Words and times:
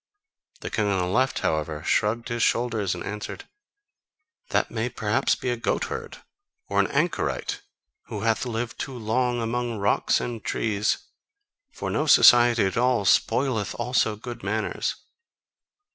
The 0.61 0.71
king 0.71 0.87
on 0.87 0.97
the 0.97 1.05
left, 1.05 1.41
however, 1.41 1.83
shrugged 1.83 2.29
his 2.29 2.41
shoulders 2.41 2.95
and 2.95 3.03
answered: 3.03 3.47
"That 4.49 4.71
may 4.71 4.89
perhaps 4.89 5.35
be 5.35 5.49
a 5.51 5.55
goat 5.55 5.83
herd. 5.93 6.23
Or 6.69 6.79
an 6.79 6.87
anchorite 6.87 7.61
who 8.07 8.21
hath 8.21 8.47
lived 8.47 8.79
too 8.79 8.97
long 8.97 9.39
among 9.39 9.77
rocks 9.77 10.19
and 10.19 10.43
trees. 10.43 10.97
For 11.71 11.91
no 11.91 12.07
society 12.07 12.65
at 12.65 12.77
all 12.77 13.05
spoileth 13.05 13.75
also 13.79 14.15
good 14.15 14.41
manners." 14.41 14.95